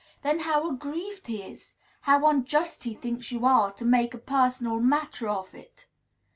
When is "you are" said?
3.31-3.71